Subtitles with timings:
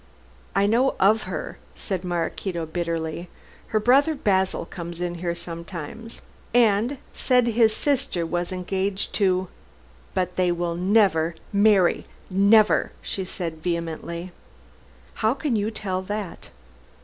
[0.55, 3.29] "I know of her," said Maraquito bitterly.
[3.67, 6.23] "Her brother Basil comes here sometimes,
[6.55, 9.47] and said his sister was engaged to
[10.15, 14.31] but they will never marry never!" she said vehemently.
[15.21, 16.49] "How can you tell that?"